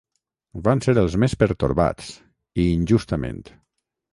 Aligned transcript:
Van 0.67 0.79
ser 0.85 0.95
els 1.01 1.17
més 1.25 1.35
pertorbats, 1.43 2.09
i 2.65 2.69
injustament. 2.79 3.43